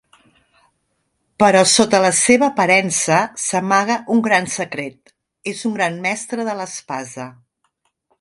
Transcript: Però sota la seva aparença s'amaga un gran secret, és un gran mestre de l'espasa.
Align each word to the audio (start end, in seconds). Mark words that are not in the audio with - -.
Però 1.41 1.59
sota 1.73 1.99
la 2.05 2.09
seva 2.19 2.47
aparença 2.47 3.19
s'amaga 3.43 3.97
un 4.15 4.23
gran 4.29 4.49
secret, 4.55 5.13
és 5.53 5.61
un 5.71 5.77
gran 5.77 6.01
mestre 6.07 6.47
de 6.49 6.57
l'espasa. 6.63 7.29